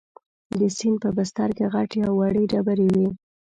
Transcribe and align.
د 0.59 0.61
سیند 0.77 0.97
په 1.03 1.09
بستر 1.17 1.49
کې 1.57 1.65
غټې 1.73 1.99
او 2.07 2.13
وړې 2.19 2.43
ډبرې 2.51 2.87
وې. 2.93 3.07